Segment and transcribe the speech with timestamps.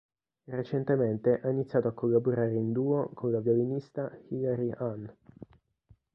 [0.47, 5.15] Recentemente ha iniziato a collaborare in duo con la violinista Hilary Hahn.